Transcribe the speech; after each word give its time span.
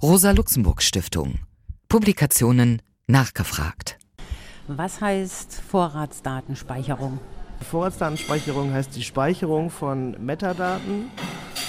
Rosa-Luxemburg-Stiftung. 0.00 1.40
Publikationen 1.88 2.82
nachgefragt. 3.08 3.98
Was 4.68 5.00
heißt 5.00 5.60
Vorratsdatenspeicherung? 5.60 7.18
Vorratsdatenspeicherung 7.68 8.72
heißt 8.72 8.94
die 8.94 9.02
Speicherung 9.02 9.70
von 9.70 10.12
Metadaten, 10.24 11.10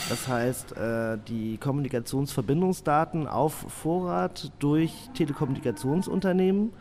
das 0.09 0.27
heißt 0.27 0.77
äh, 0.77 1.17
die 1.27 1.57
Kommunikationsverbindungsdaten 1.57 3.25
auf 3.25 3.65
Vorrat 3.67 4.51
durch 4.59 4.93
Telekommunikationsunternehmen 5.15 6.71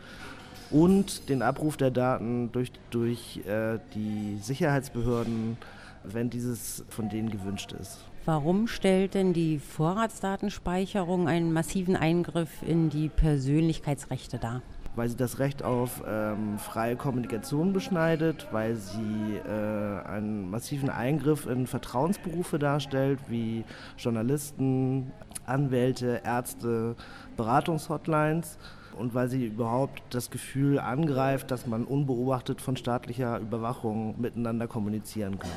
und 0.69 1.29
den 1.29 1.41
Abruf 1.41 1.77
der 1.77 1.89
Daten 1.89 2.51
durch, 2.51 2.71
durch 2.91 3.41
äh, 3.47 3.79
die 3.95 4.37
Sicherheitsbehörden, 4.39 5.57
wenn 6.03 6.29
dieses 6.29 6.85
von 6.89 7.09
denen 7.09 7.31
gewünscht 7.31 7.71
ist. 7.71 8.05
Warum 8.31 8.67
stellt 8.67 9.15
denn 9.15 9.33
die 9.33 9.57
Vorratsdatenspeicherung 9.57 11.27
einen 11.27 11.51
massiven 11.51 11.95
Eingriff 11.95 12.61
in 12.61 12.91
die 12.91 13.09
Persönlichkeitsrechte 13.09 14.37
dar? 14.37 14.61
Weil 14.95 15.09
sie 15.09 15.15
das 15.15 15.39
Recht 15.39 15.63
auf 15.63 16.03
ähm, 16.07 16.59
freie 16.59 16.95
Kommunikation 16.95 17.73
beschneidet, 17.73 18.45
weil 18.51 18.75
sie 18.75 19.35
äh, 19.47 20.07
einen 20.07 20.47
massiven 20.51 20.91
Eingriff 20.91 21.47
in 21.47 21.65
Vertrauensberufe 21.65 22.59
darstellt, 22.59 23.19
wie 23.29 23.65
Journalisten, 23.97 25.11
Anwälte, 25.47 26.21
Ärzte, 26.23 26.95
Beratungshotlines 27.35 28.59
und 28.95 29.15
weil 29.15 29.27
sie 29.27 29.47
überhaupt 29.47 30.03
das 30.11 30.29
Gefühl 30.29 30.77
angreift, 30.77 31.49
dass 31.49 31.65
man 31.65 31.83
unbeobachtet 31.83 32.61
von 32.61 32.77
staatlicher 32.77 33.39
Überwachung 33.39 34.21
miteinander 34.21 34.67
kommunizieren 34.67 35.39
kann. 35.39 35.49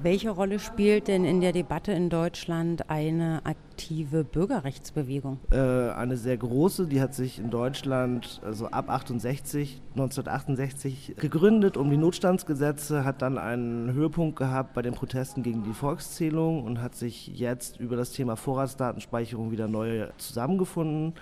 Welche 0.00 0.30
Rolle 0.30 0.60
spielt 0.60 1.08
denn 1.08 1.24
in 1.24 1.40
der 1.40 1.52
Debatte 1.52 1.90
in 1.90 2.08
Deutschland 2.08 2.88
eine 2.88 3.40
aktive 3.44 4.22
Bürgerrechtsbewegung? 4.22 5.40
Äh, 5.50 5.56
eine 5.90 6.16
sehr 6.16 6.36
große, 6.36 6.86
die 6.86 7.00
hat 7.00 7.14
sich 7.14 7.40
in 7.40 7.50
Deutschland 7.50 8.40
also 8.44 8.68
ab 8.68 8.90
68, 8.90 9.82
1968 9.96 11.16
gegründet 11.16 11.76
um 11.76 11.90
die 11.90 11.96
Notstandsgesetze, 11.96 13.04
hat 13.04 13.22
dann 13.22 13.38
einen 13.38 13.92
Höhepunkt 13.92 14.36
gehabt 14.36 14.72
bei 14.74 14.82
den 14.82 14.94
Protesten 14.94 15.42
gegen 15.42 15.64
die 15.64 15.72
Volkszählung 15.72 16.62
und 16.62 16.80
hat 16.80 16.94
sich 16.94 17.26
jetzt 17.36 17.80
über 17.80 17.96
das 17.96 18.12
Thema 18.12 18.36
Vorratsdatenspeicherung 18.36 19.50
wieder 19.50 19.66
neu 19.66 20.06
zusammengefunden. 20.16 21.14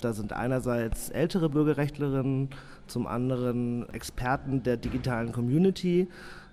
Da 0.00 0.12
sind 0.12 0.32
einerseits 0.32 1.08
ältere 1.08 1.50
Bürgerrechtlerinnen, 1.50 2.50
zum 2.86 3.06
anderen 3.06 3.88
Experten 3.94 4.62
der 4.62 4.76
digitalen 4.76 5.32
Community 5.32 6.08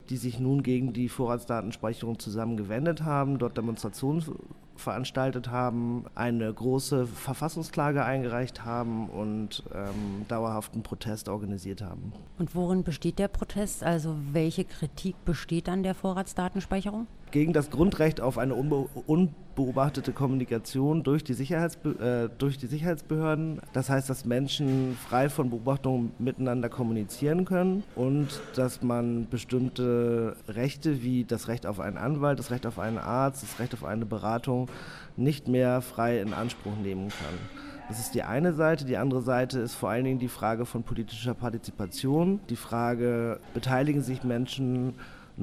die 0.10 0.18
sich 0.18 0.40
nun 0.40 0.64
gegen 0.64 0.94
die 0.94 1.10
Vorratsdatenspeicherung 1.10 2.20
zusammengewendet 2.20 3.04
haben, 3.04 3.38
dort 3.40 3.58
Demonstrationen 3.58 4.24
veranstaltet 4.76 5.50
haben, 5.50 6.06
eine 6.16 6.52
große 6.52 7.06
Verfassungsklage 7.08 8.04
eingereicht 8.04 8.66
haben 8.66 9.10
und 9.10 9.64
ähm, 9.74 10.26
dauerhaften 10.28 10.82
Protest 10.82 11.30
organisiert 11.30 11.82
haben. 11.82 12.14
Und 12.40 12.56
worin 12.56 12.84
besteht 12.84 13.20
der 13.20 13.28
Protest? 13.28 13.84
Also 13.84 14.16
welche 14.32 14.66
Kritik 14.66 15.16
besteht 15.24 15.70
an 15.70 15.84
der 15.84 15.96
Vorratsdatenspeicherung? 15.96 17.08
Gegen 17.32 17.54
das 17.54 17.70
Grundrecht 17.70 18.20
auf 18.20 18.38
eine 18.38 18.56
unbe 18.56 18.90
unbeobachtete 19.08 20.12
Kommunikation 20.12 21.04
durch 21.04 21.24
die, 21.24 21.34
Sicherheitsbe 21.34 22.30
äh, 22.30 22.38
durch 22.38 22.58
die 22.58 22.68
Sicherheitsbehörden. 22.68 23.62
Das 23.72 23.90
heißt, 23.90 24.10
dass 24.10 24.26
Menschen 24.26 24.98
frei 25.08 25.30
von 25.30 25.50
Beobachtungen 25.50 26.12
miteinander 26.20 26.68
kommunizieren 26.68 27.46
können 27.46 27.84
und 27.96 28.42
dass 28.56 28.82
man 28.82 29.28
bestimmte 29.30 30.36
Rechte 30.50 31.04
wie 31.04 31.24
das 31.24 31.48
Recht 31.48 31.66
auf 31.66 31.80
einen 31.80 31.98
Anwalt, 31.98 32.38
das 32.38 32.52
Recht 32.52 32.66
auf 32.66 32.80
einen 32.80 32.98
Arzt, 32.98 33.44
das 33.44 33.60
Recht 33.60 33.74
auf 33.74 33.86
eine 33.86 34.06
Beratung 34.06 34.68
nicht 35.16 35.48
mehr 35.48 35.82
frei 35.82 36.20
in 36.20 36.34
Anspruch 36.34 36.76
nehmen 36.84 37.10
kann. 37.10 37.62
Das 37.88 38.00
ist 38.00 38.14
die 38.14 38.24
eine 38.24 38.54
Seite. 38.54 38.86
Die 38.86 38.98
andere 38.98 39.22
Seite 39.22 39.60
ist 39.60 39.76
vor 39.76 39.90
allen 39.90 40.06
Dingen 40.06 40.20
die 40.20 40.30
Frage 40.30 40.66
von 40.66 40.84
politischer 40.84 41.34
Partizipation. 41.34 42.40
Die 42.50 42.56
Frage, 42.56 43.40
beteiligen 43.54 44.02
sich 44.02 44.24
Menschen 44.24 44.94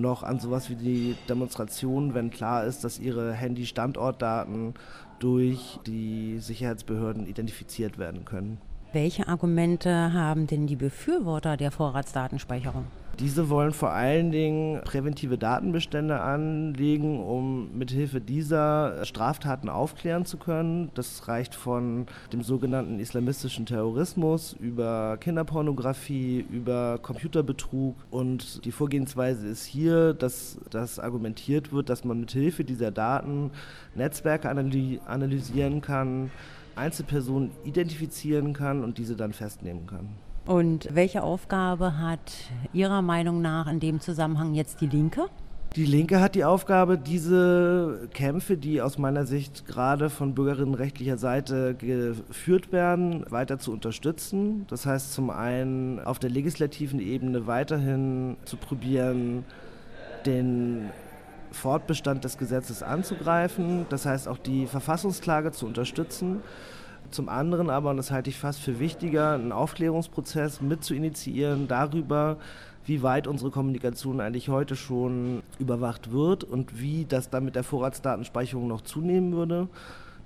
noch 0.00 0.22
an 0.22 0.41
sowas 0.41 0.70
wie 0.70 0.76
die 0.76 1.16
Demonstration, 1.28 2.14
wenn 2.14 2.31
klar 2.31 2.64
ist, 2.64 2.84
dass 2.84 2.98
ihre 2.98 3.32
Handy-Standortdaten 3.32 4.75
durch 5.19 5.81
die 5.86 6.38
Sicherheitsbehörden 6.38 7.26
identifiziert 7.26 7.98
werden 7.98 8.25
können. 8.25 8.58
Welche 8.92 9.28
Argumente 9.28 10.12
haben 10.12 10.47
denn 10.47 10.66
die 10.66 10.76
Befürworter 10.76 11.56
der 11.56 11.70
Vorratsdatenspeicherung? 11.70 12.87
Diese 13.20 13.50
wollen 13.50 13.72
vor 13.72 13.90
allen 13.90 14.30
Dingen 14.30 14.80
präventive 14.84 15.38
Datenbestände 15.38 16.20
anlegen, 16.20 17.20
um 17.20 17.76
mithilfe 17.76 18.20
dieser 18.20 19.04
Straftaten 19.04 19.68
aufklären 19.68 20.24
zu 20.24 20.36
können. 20.36 20.92
Das 20.94 21.26
reicht 21.26 21.56
von 21.56 22.06
dem 22.32 22.42
sogenannten 22.42 23.00
islamistischen 23.00 23.66
Terrorismus 23.66 24.52
über 24.60 25.16
Kinderpornografie, 25.16 26.46
über 26.48 26.98
Computerbetrug. 27.02 27.96
Und 28.12 28.64
die 28.64 28.72
Vorgehensweise 28.72 29.48
ist 29.48 29.64
hier, 29.64 30.14
dass 30.14 30.60
das 30.70 31.00
argumentiert 31.00 31.72
wird, 31.72 31.88
dass 31.88 32.04
man 32.04 32.20
mithilfe 32.20 32.62
dieser 32.62 32.92
Daten 32.92 33.50
Netzwerke 33.96 34.48
analysieren 34.48 35.80
kann, 35.80 36.30
Einzelpersonen 36.76 37.50
identifizieren 37.64 38.52
kann 38.52 38.84
und 38.84 38.98
diese 38.98 39.16
dann 39.16 39.32
festnehmen 39.32 39.88
kann. 39.88 40.10
Und 40.48 40.88
welche 40.94 41.22
Aufgabe 41.22 41.98
hat 41.98 42.32
Ihrer 42.72 43.03
Meinung 43.03 43.42
nach 43.42 43.66
in 43.66 43.81
dem 43.81 44.00
Zusammenhang 44.00 44.54
jetzt 44.54 44.81
die 44.81 44.86
Linke? 44.86 45.26
Die 45.76 45.84
Linke 45.84 46.22
hat 46.22 46.34
die 46.34 46.47
Aufgabe, 46.47 46.97
diese 46.97 48.09
Kämpfe, 48.14 48.56
die 48.56 48.81
aus 48.81 48.97
meiner 48.97 49.26
Sicht 49.26 49.66
gerade 49.66 50.08
von 50.08 50.34
bürgerinnenrechtlicher 50.34 51.19
Seite 51.19 51.75
geführt 51.75 52.72
werden, 52.72 53.26
weiter 53.28 53.58
zu 53.58 53.72
unterstützen. 53.72 54.64
Das 54.69 54.87
heißt 54.87 55.12
zum 55.12 55.28
einen 55.28 56.00
auf 56.00 56.19
der 56.19 56.31
legislativen 56.31 56.98
Ebene 56.98 57.47
weiterhin 57.47 58.38
zu 58.47 58.56
probieren, 58.56 59.44
den 60.25 60.88
Fortbestand 61.53 62.25
des 62.25 62.38
Gesetzes 62.38 62.82
anzugreifen. 62.82 63.84
Das 63.91 64.06
heißt 64.06 64.26
auch 64.28 64.38
die 64.38 64.66
Verfassungsklage 64.66 65.53
zu 65.53 65.66
unterstützen 65.66 66.41
zum 67.10 67.28
anderen 67.28 67.70
aber, 67.70 67.91
und 67.91 67.96
das 67.96 68.10
halte 68.10 68.30
ich 68.30 68.38
fast 68.38 68.60
für 68.60 68.78
wichtiger, 68.78 69.32
einen 69.32 69.52
Aufklärungsprozess 69.52 70.60
mit 70.60 70.84
zu 70.84 70.94
initiieren 70.94 71.69
darüber, 71.69 72.36
wie 72.84 73.02
weit 73.02 73.26
unsere 73.26 73.50
Kommunikation 73.50 74.20
eigentlich 74.20 74.48
heute 74.48 74.76
schon 74.76 75.42
überwacht 75.58 76.10
wird 76.10 76.44
und 76.44 76.80
wie 76.80 77.04
das 77.06 77.28
dann 77.28 77.44
mit 77.44 77.54
der 77.54 77.64
Vorratsdatenspeicherung 77.64 78.66
noch 78.66 78.80
zunehmen 78.80 79.32
würde. 79.32 79.69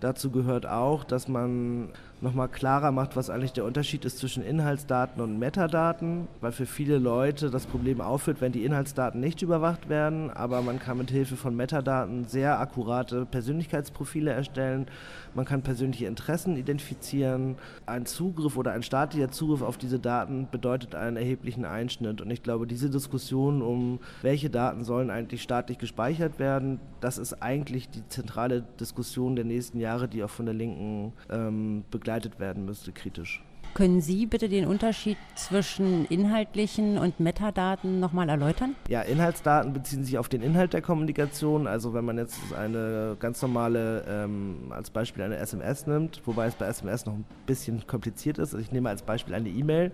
Dazu 0.00 0.30
gehört 0.30 0.66
auch, 0.66 1.04
dass 1.04 1.28
man 1.28 1.88
nochmal 2.22 2.48
klarer 2.48 2.92
macht, 2.92 3.16
was 3.16 3.30
eigentlich 3.30 3.52
der 3.52 3.64
Unterschied 3.64 4.04
ist 4.04 4.18
zwischen 4.18 4.44
Inhaltsdaten 4.44 5.20
und 5.22 5.38
Metadaten, 5.38 6.28
weil 6.40 6.52
für 6.52 6.66
viele 6.66 6.98
Leute 6.98 7.50
das 7.50 7.66
Problem 7.66 8.00
aufführt, 8.00 8.40
wenn 8.40 8.52
die 8.52 8.64
Inhaltsdaten 8.64 9.20
nicht 9.20 9.42
überwacht 9.42 9.88
werden, 9.88 10.30
aber 10.30 10.62
man 10.62 10.78
kann 10.78 10.98
mit 10.98 11.10
Hilfe 11.10 11.36
von 11.36 11.56
Metadaten 11.56 12.24
sehr 12.24 12.60
akkurate 12.60 13.26
Persönlichkeitsprofile 13.26 14.30
erstellen, 14.30 14.86
man 15.34 15.44
kann 15.46 15.62
persönliche 15.62 16.06
Interessen 16.06 16.56
identifizieren. 16.56 17.56
Ein 17.86 18.04
Zugriff 18.04 18.56
oder 18.56 18.72
ein 18.72 18.82
staatlicher 18.82 19.30
Zugriff 19.30 19.62
auf 19.62 19.78
diese 19.78 19.98
Daten 19.98 20.46
bedeutet 20.50 20.94
einen 20.94 21.16
erheblichen 21.16 21.64
Einschnitt 21.64 22.20
und 22.20 22.30
ich 22.30 22.42
glaube, 22.42 22.66
diese 22.66 22.90
Diskussion 22.90 23.62
um 23.62 23.98
welche 24.20 24.50
Daten 24.50 24.84
sollen 24.84 25.10
eigentlich 25.10 25.42
staatlich 25.42 25.78
gespeichert 25.78 26.38
werden, 26.38 26.80
das 27.00 27.18
ist 27.18 27.42
eigentlich 27.42 27.88
die 27.88 28.06
zentrale 28.08 28.62
Diskussion 28.78 29.34
der 29.34 29.44
nächsten 29.44 29.80
Jahre 29.80 30.06
die 30.06 30.22
auch 30.22 30.30
von 30.30 30.46
der 30.46 30.54
Linken 30.54 31.12
ähm, 31.30 31.84
begleitet 32.12 32.38
werden 32.38 32.64
müsste, 32.64 32.92
kritisch. 32.92 33.42
Können 33.74 34.02
Sie 34.02 34.26
bitte 34.26 34.50
den 34.50 34.66
Unterschied 34.66 35.16
zwischen 35.34 36.04
inhaltlichen 36.06 36.98
und 36.98 37.20
Metadaten 37.20 38.00
nochmal 38.00 38.28
erläutern? 38.28 38.74
Ja, 38.90 39.00
Inhaltsdaten 39.00 39.72
beziehen 39.72 40.04
sich 40.04 40.18
auf 40.18 40.28
den 40.28 40.42
Inhalt 40.42 40.74
der 40.74 40.82
Kommunikation. 40.82 41.66
Also 41.66 41.94
wenn 41.94 42.04
man 42.04 42.18
jetzt 42.18 42.38
eine 42.54 43.16
ganz 43.18 43.40
normale, 43.40 44.04
ähm, 44.06 44.56
als 44.70 44.90
Beispiel 44.90 45.22
eine 45.22 45.38
SMS 45.38 45.86
nimmt, 45.86 46.20
wobei 46.26 46.48
es 46.48 46.54
bei 46.54 46.66
SMS 46.66 47.06
noch 47.06 47.14
ein 47.14 47.24
bisschen 47.46 47.86
kompliziert 47.86 48.36
ist. 48.36 48.52
Also 48.52 48.58
ich 48.58 48.72
nehme 48.72 48.90
als 48.90 49.02
Beispiel 49.02 49.34
eine 49.34 49.48
E-Mail 49.48 49.90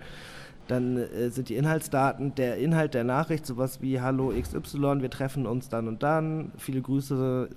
dann 0.67 0.99
äh, 0.99 1.31
sind 1.31 1.49
die 1.49 1.57
Inhaltsdaten 1.57 2.35
der 2.35 2.59
Inhalt 2.59 2.93
der 2.93 3.05
Nachricht 3.05 3.47
sowas 3.47 3.81
wie 3.81 4.03
Hallo 4.03 4.35
XY, 4.39 5.01
wir 5.01 5.09
treffen 5.09 5.47
uns 5.47 5.71
dann 5.71 5.89
und 5.89 6.03
dann, 6.03 6.53
viele 6.59 6.83
Grüße, 6.83 7.49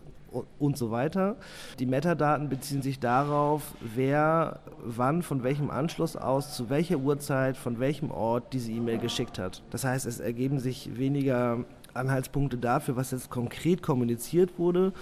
und 0.59 0.77
so 0.77 0.91
weiter. 0.91 1.35
Die 1.79 1.85
Metadaten 1.85 2.49
beziehen 2.49 2.81
sich 2.81 2.99
darauf, 2.99 3.73
wer 3.81 4.59
wann 4.83 5.21
von 5.21 5.43
welchem 5.43 5.69
Anschluss 5.69 6.15
aus 6.15 6.55
zu 6.55 6.69
welcher 6.69 6.97
Uhrzeit 6.97 7.57
von 7.57 7.79
welchem 7.79 8.11
Ort 8.11 8.53
diese 8.53 8.71
E-Mail 8.71 8.97
geschickt 8.97 9.39
hat. 9.39 9.61
Das 9.71 9.83
heißt, 9.83 10.05
es 10.05 10.19
ergeben 10.19 10.59
sich 10.59 10.97
weniger 10.97 11.65
Anhaltspunkte 11.93 12.57
dafür, 12.57 12.95
was 12.95 13.11
jetzt 13.11 13.29
konkret 13.29 13.83
kommuniziert 13.83 14.57
wurde, 14.57 14.93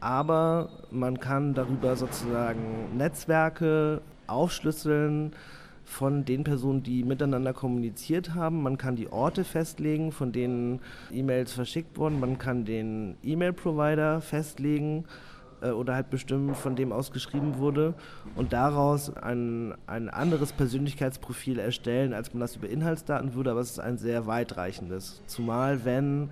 aber 0.00 0.68
man 0.90 1.18
kann 1.18 1.54
darüber 1.54 1.96
sozusagen 1.96 2.96
Netzwerke 2.96 4.00
aufschlüsseln, 4.26 5.32
von 5.86 6.24
den 6.24 6.44
Personen, 6.44 6.82
die 6.82 7.04
miteinander 7.04 7.52
kommuniziert 7.52 8.34
haben. 8.34 8.62
Man 8.62 8.76
kann 8.76 8.96
die 8.96 9.08
Orte 9.08 9.44
festlegen, 9.44 10.12
von 10.12 10.32
denen 10.32 10.80
E-Mails 11.10 11.52
verschickt 11.52 11.96
wurden. 11.96 12.20
Man 12.20 12.38
kann 12.38 12.64
den 12.64 13.16
E-Mail-Provider 13.22 14.20
festlegen 14.20 15.04
äh, 15.62 15.70
oder 15.70 15.94
halt 15.94 16.10
bestimmen, 16.10 16.54
von 16.54 16.76
dem 16.76 16.92
aus 16.92 17.12
geschrieben 17.12 17.58
wurde 17.58 17.94
und 18.34 18.52
daraus 18.52 19.16
ein, 19.16 19.74
ein 19.86 20.10
anderes 20.10 20.52
Persönlichkeitsprofil 20.52 21.58
erstellen, 21.58 22.12
als 22.12 22.34
man 22.34 22.40
das 22.40 22.56
über 22.56 22.68
Inhaltsdaten 22.68 23.34
würde, 23.34 23.52
aber 23.52 23.60
es 23.60 23.70
ist 23.70 23.80
ein 23.80 23.96
sehr 23.96 24.26
weitreichendes. 24.26 25.22
Zumal 25.26 25.84
wenn 25.84 26.30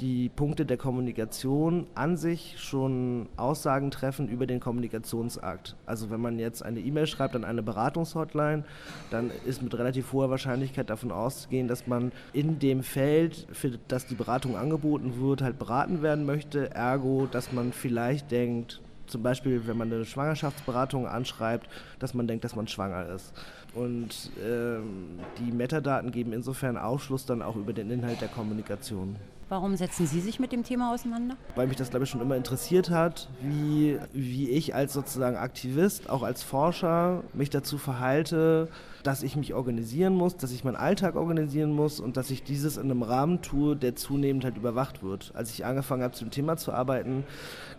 die 0.00 0.28
Punkte 0.30 0.64
der 0.64 0.76
Kommunikation 0.76 1.86
an 1.94 2.16
sich 2.16 2.54
schon 2.58 3.28
Aussagen 3.36 3.90
treffen 3.90 4.28
über 4.28 4.46
den 4.46 4.60
Kommunikationsakt. 4.60 5.76
Also 5.86 6.10
wenn 6.10 6.20
man 6.20 6.38
jetzt 6.38 6.64
eine 6.64 6.80
E-Mail 6.80 7.06
schreibt 7.06 7.36
an 7.36 7.44
eine 7.44 7.62
Beratungshotline, 7.62 8.64
dann 9.10 9.30
ist 9.44 9.62
mit 9.62 9.76
relativ 9.76 10.12
hoher 10.12 10.30
Wahrscheinlichkeit 10.30 10.88
davon 10.88 11.12
auszugehen, 11.12 11.68
dass 11.68 11.86
man 11.86 12.12
in 12.32 12.58
dem 12.58 12.82
Feld, 12.82 13.46
für 13.52 13.78
das 13.88 14.06
die 14.06 14.14
Beratung 14.14 14.56
angeboten 14.56 15.20
wird, 15.20 15.42
halt 15.42 15.58
beraten 15.58 16.02
werden 16.02 16.24
möchte. 16.24 16.70
Ergo, 16.70 17.28
dass 17.30 17.52
man 17.52 17.72
vielleicht 17.72 18.30
denkt, 18.30 18.80
zum 19.06 19.22
Beispiel, 19.22 19.66
wenn 19.66 19.76
man 19.76 19.92
eine 19.92 20.04
Schwangerschaftsberatung 20.04 21.06
anschreibt, 21.06 21.68
dass 21.98 22.14
man 22.14 22.28
denkt, 22.28 22.44
dass 22.44 22.54
man 22.54 22.68
schwanger 22.68 23.08
ist. 23.08 23.34
Und 23.74 24.30
ähm, 24.44 25.18
die 25.38 25.52
Metadaten 25.52 26.12
geben 26.12 26.32
insofern 26.32 26.76
Aufschluss 26.76 27.26
dann 27.26 27.42
auch 27.42 27.56
über 27.56 27.72
den 27.72 27.90
Inhalt 27.90 28.20
der 28.20 28.28
Kommunikation. 28.28 29.16
Warum 29.50 29.74
setzen 29.74 30.06
Sie 30.06 30.20
sich 30.20 30.38
mit 30.38 30.52
dem 30.52 30.62
Thema 30.62 30.94
auseinander? 30.94 31.34
Weil 31.56 31.66
mich 31.66 31.76
das, 31.76 31.90
glaube 31.90 32.04
ich, 32.04 32.10
schon 32.10 32.20
immer 32.20 32.36
interessiert 32.36 32.88
hat, 32.88 33.28
wie, 33.42 33.98
wie 34.12 34.48
ich 34.48 34.76
als 34.76 34.92
sozusagen 34.92 35.36
Aktivist, 35.36 36.08
auch 36.08 36.22
als 36.22 36.44
Forscher, 36.44 37.24
mich 37.34 37.50
dazu 37.50 37.76
verhalte, 37.76 38.68
dass 39.02 39.24
ich 39.24 39.34
mich 39.34 39.52
organisieren 39.52 40.14
muss, 40.14 40.36
dass 40.36 40.52
ich 40.52 40.62
meinen 40.62 40.76
Alltag 40.76 41.16
organisieren 41.16 41.72
muss 41.72 41.98
und 41.98 42.16
dass 42.16 42.30
ich 42.30 42.44
dieses 42.44 42.76
in 42.76 42.84
einem 42.84 43.02
Rahmen 43.02 43.42
tue, 43.42 43.74
der 43.74 43.96
zunehmend 43.96 44.44
halt 44.44 44.56
überwacht 44.56 45.02
wird. 45.02 45.32
Als 45.34 45.50
ich 45.52 45.64
angefangen 45.64 46.04
habe, 46.04 46.14
zu 46.14 46.24
dem 46.24 46.30
Thema 46.30 46.56
zu 46.56 46.72
arbeiten, 46.72 47.24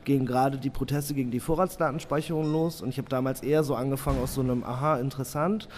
gingen 0.04 0.26
gerade 0.26 0.58
die 0.58 0.70
Proteste 0.70 1.14
gegen 1.14 1.32
die 1.32 1.40
Vorratsdatenspeicherung 1.40 2.52
los 2.52 2.82
und 2.82 2.90
ich 2.90 2.98
habe 2.98 3.08
damals 3.08 3.44
eher 3.44 3.64
so 3.64 3.76
angefangen 3.76 4.22
aus 4.22 4.34
so 4.34 4.42
einem 4.42 4.66
Aha, 4.66 4.98
interessant 4.98 5.70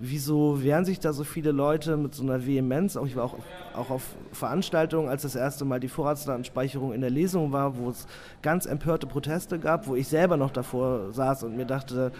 wieso 0.00 0.62
wehren 0.62 0.86
sich 0.86 0.98
da 0.98 1.12
so 1.12 1.24
viele 1.24 1.52
Leute 1.52 1.96
mit 1.96 2.14
so 2.14 2.22
einer 2.22 2.46
Vehemenz? 2.46 2.96
Auch 2.96 3.06
ich 3.06 3.14
war 3.14 3.24
auch, 3.24 3.36
auch 3.76 3.90
auf 3.90 4.02
Veranstaltungen, 4.32 5.08
als 5.08 5.22
das 5.22 5.36
erste 5.36 5.64
Mal 5.66 5.78
die 5.78 5.88
Vorratsdatenspeicherung 5.88 6.92
in 6.94 7.02
der 7.02 7.10
Lesung 7.10 7.52
war, 7.52 7.76
wo 7.76 7.90
es 7.90 8.06
ganz 8.40 8.64
empörte 8.64 9.06
Proteste 9.06 9.58
gab, 9.58 9.86
wo 9.86 9.94
ich 9.94 10.08
selber 10.08 10.38
noch 10.38 10.50
davor 10.50 11.12
saß 11.12 11.44
und 11.44 11.56
mir 11.56 11.66
dachte, 11.66 12.12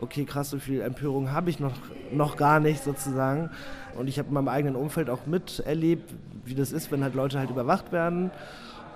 okay, 0.00 0.24
krass, 0.24 0.50
so 0.50 0.58
viel 0.58 0.80
Empörung 0.80 1.30
habe 1.30 1.50
ich 1.50 1.60
noch, 1.60 1.74
noch 2.10 2.36
gar 2.36 2.58
nicht 2.58 2.82
sozusagen. 2.82 3.50
Und 3.96 4.08
ich 4.08 4.18
habe 4.18 4.28
in 4.28 4.34
meinem 4.34 4.48
eigenen 4.48 4.76
Umfeld 4.76 5.10
auch 5.10 5.26
miterlebt, 5.26 6.14
wie 6.44 6.54
das 6.54 6.72
ist, 6.72 6.90
wenn 6.90 7.04
halt 7.04 7.14
Leute 7.14 7.38
halt 7.38 7.50
überwacht 7.50 7.92
werden. 7.92 8.30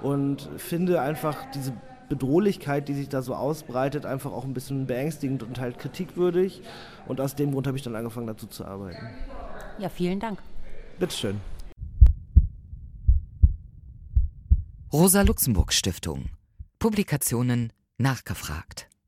Und 0.02 0.48
finde 0.56 1.00
einfach 1.02 1.37
diese 1.54 1.72
Bedrohlichkeit, 2.10 2.88
die 2.88 2.94
sich 2.94 3.08
da 3.08 3.22
so 3.22 3.34
ausbreitet, 3.34 4.04
einfach 4.04 4.32
auch 4.32 4.44
ein 4.44 4.52
bisschen 4.52 4.86
beängstigend 4.86 5.42
und 5.42 5.58
halt 5.58 5.78
kritikwürdig. 5.78 6.60
Und 7.06 7.22
aus 7.22 7.34
dem 7.36 7.52
Grund 7.52 7.66
habe 7.66 7.78
ich 7.78 7.82
dann 7.82 7.96
angefangen, 7.96 8.26
dazu 8.26 8.46
zu 8.46 8.66
arbeiten. 8.66 9.08
Ja, 9.78 9.88
vielen 9.88 10.20
Dank. 10.20 10.42
Bitteschön. 10.98 11.40
Rosa 14.92 15.22
Luxemburg 15.22 15.72
Stiftung. 15.72 16.26
Publikationen 16.78 17.72
nachgefragt. 17.96 18.89